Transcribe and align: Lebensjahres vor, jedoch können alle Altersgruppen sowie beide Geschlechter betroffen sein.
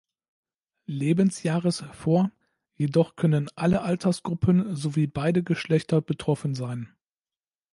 Lebensjahres 0.87 1.83
vor, 1.93 2.31
jedoch 2.73 3.15
können 3.15 3.49
alle 3.55 3.83
Altersgruppen 3.83 4.75
sowie 4.75 5.05
beide 5.05 5.43
Geschlechter 5.43 6.01
betroffen 6.01 6.55
sein. 6.55 6.91